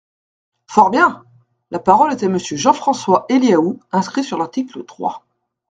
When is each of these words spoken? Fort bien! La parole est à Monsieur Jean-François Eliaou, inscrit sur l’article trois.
Fort 0.65 0.89
bien! 0.89 1.23
La 1.69 1.77
parole 1.77 2.11
est 2.11 2.23
à 2.23 2.27
Monsieur 2.27 2.57
Jean-François 2.57 3.27
Eliaou, 3.29 3.79
inscrit 3.91 4.23
sur 4.23 4.39
l’article 4.39 4.83
trois. 4.83 5.23